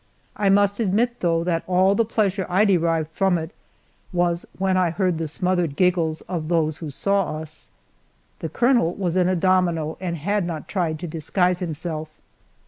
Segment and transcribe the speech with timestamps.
[0.35, 3.51] I must admit, though, that all the pleasure I derived from it
[4.11, 7.69] was when I heard the smothered giggles of those who saw us.
[8.39, 12.09] The colonel was in a domino and had not tried to disguise himself.